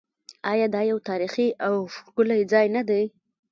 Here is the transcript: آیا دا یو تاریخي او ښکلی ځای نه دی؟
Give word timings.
آیا 0.51 0.67
دا 0.75 0.81
یو 0.91 0.97
تاریخي 1.09 1.47
او 1.67 1.75
ښکلی 1.93 2.41
ځای 2.51 2.67
نه 2.75 2.81
دی؟ 2.89 3.03